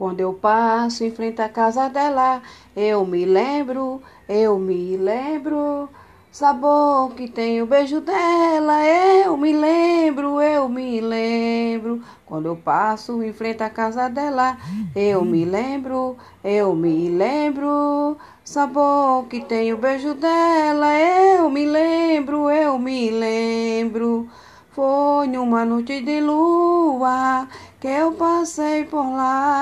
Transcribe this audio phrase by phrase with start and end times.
[0.00, 2.40] Quando eu passo em frente à casa dela,
[2.74, 5.90] eu me lembro, eu me lembro.
[6.32, 12.00] Sabor que tem o beijo dela, eu me lembro, eu me lembro.
[12.24, 14.56] Quando eu passo em frente à casa dela,
[14.96, 18.16] eu me lembro, eu me lembro.
[18.42, 24.26] Sabor que tem o beijo dela, eu me lembro, eu me lembro.
[24.70, 27.46] Foi numa noite de lua
[27.78, 29.59] que eu passei por lá.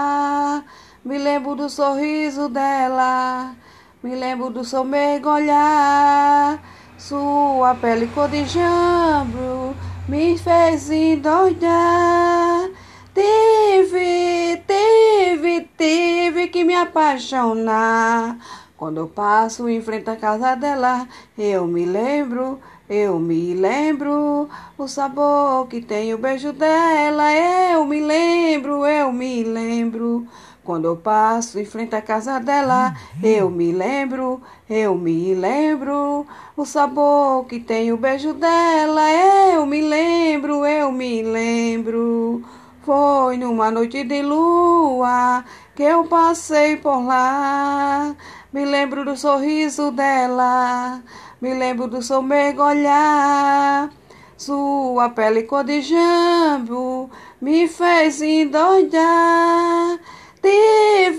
[1.09, 3.55] Me lembro do sorriso dela,
[4.03, 6.63] me lembro do seu mergulhar.
[6.99, 9.75] Sua pele cor de jambo
[10.07, 12.69] me fez endoidar.
[13.15, 18.37] Tive, tive, tive que me apaixonar.
[18.77, 24.89] Quando eu passo em frente à casa dela, eu me lembro, eu me lembro o
[24.89, 27.35] sabor que tem o beijo dela.
[27.35, 30.27] Eu me lembro, eu me lembro.
[30.65, 36.27] Quando eu passo em frente à casa dela, eu me lembro, eu me lembro
[36.57, 39.11] o sabor que tem o beijo dela.
[39.53, 42.43] Eu me lembro, eu me lembro.
[42.89, 45.45] Foi numa noite de lua
[45.77, 48.17] que eu passei por lá.
[48.51, 51.03] Me lembro do sorriso dela,
[51.39, 53.91] me lembro do seu mergulhar.
[54.39, 57.11] Sua pele cor de jambo
[57.43, 60.01] me fez endoidar.
[60.41, 61.18] Tive,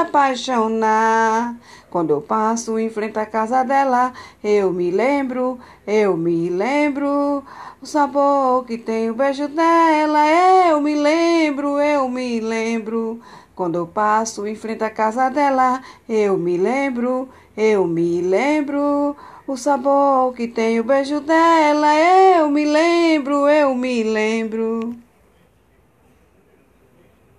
[0.00, 1.56] apaixonar.
[1.90, 4.12] Quando eu passo em frente à casa dela,
[4.42, 7.44] eu me lembro, eu me lembro
[7.82, 10.26] o sabor que tem o beijo dela.
[10.68, 13.20] Eu me lembro, eu me lembro.
[13.54, 19.56] Quando eu passo em frente à casa dela, eu me lembro, eu me lembro o
[19.56, 21.94] sabor que tem o beijo dela.
[21.94, 24.96] Eu me lembro, eu me lembro.